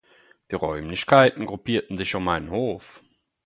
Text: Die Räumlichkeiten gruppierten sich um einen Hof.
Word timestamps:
Die 0.49 0.55
Räumlichkeiten 0.55 1.45
gruppierten 1.45 1.95
sich 1.95 2.15
um 2.15 2.27
einen 2.27 2.49
Hof. 2.49 3.03